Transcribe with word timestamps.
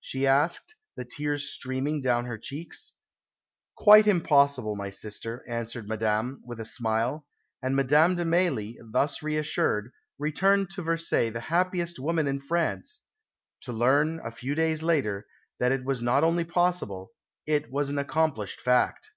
she 0.00 0.28
asked, 0.28 0.76
the 0.94 1.04
tears 1.04 1.50
streaming 1.52 2.00
down 2.00 2.24
her 2.24 2.38
cheeks. 2.38 2.92
"Quite 3.76 4.06
impossible, 4.06 4.76
my 4.76 4.90
sister," 4.90 5.44
answered 5.48 5.88
Madame, 5.88 6.40
with 6.46 6.60
a 6.60 6.64
smile; 6.64 7.26
and 7.60 7.74
Madame 7.74 8.14
de 8.14 8.24
Mailly, 8.24 8.78
thus 8.80 9.24
reassured, 9.24 9.90
returned 10.20 10.70
to 10.70 10.82
Versailles 10.82 11.30
the 11.30 11.40
happiest 11.50 11.98
woman 11.98 12.28
in 12.28 12.38
France 12.40 13.02
to 13.62 13.72
learn, 13.72 14.20
a 14.24 14.30
few 14.30 14.54
days 14.54 14.84
later, 14.84 15.26
that 15.58 15.72
it 15.72 15.82
was 15.84 16.00
not 16.00 16.22
only 16.22 16.44
possible, 16.44 17.10
it 17.44 17.68
was 17.72 17.88
an 17.90 17.98
accomplished 17.98 18.60
fact. 18.60 19.10